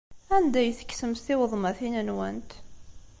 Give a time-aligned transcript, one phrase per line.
[0.35, 2.51] Anda ay tekksemt tigeḍmatin-nwent?